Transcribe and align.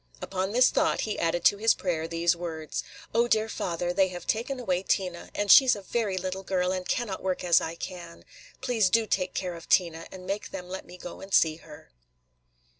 Upon 0.19 0.51
this 0.51 0.71
thought, 0.71 1.01
he 1.01 1.19
added 1.19 1.45
to 1.45 1.57
his 1.57 1.75
prayer 1.75 2.07
these 2.07 2.35
words: 2.35 2.83
"O 3.13 3.27
dear 3.27 3.47
Father! 3.47 3.93
they 3.93 4.07
have 4.07 4.25
taken 4.25 4.59
away 4.59 4.81
Tina; 4.81 5.29
and 5.35 5.51
she 5.51 5.67
's 5.67 5.75
a 5.75 5.83
very 5.83 6.17
little 6.17 6.41
girl, 6.41 6.71
and 6.71 6.87
cannot 6.87 7.21
work 7.21 7.43
as 7.43 7.61
I 7.61 7.75
can. 7.75 8.25
Please 8.61 8.89
do 8.89 9.05
take 9.05 9.35
care 9.35 9.53
of 9.53 9.69
Tina, 9.69 10.07
and 10.11 10.25
make 10.25 10.49
them 10.49 10.67
let 10.67 10.87
me 10.87 10.97
go 10.97 11.21
and 11.21 11.31
see 11.31 11.57
her." 11.57 11.91